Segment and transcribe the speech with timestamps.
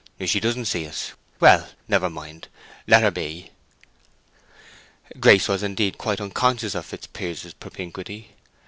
[0.19, 1.11] "She doesn't see us.
[1.39, 2.47] Well, never mind:
[2.87, 3.51] let her be."
[5.19, 8.31] Grace was indeed quite unconscious of Fitzpiers's propinquity.